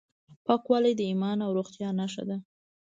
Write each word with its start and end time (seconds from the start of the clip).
پاکوالی 0.45 0.93
د 0.97 1.01
ایمان 1.09 1.37
او 1.45 1.51
روغتیا 1.57 1.89
نښه 1.99 2.23
ده. 2.29 2.37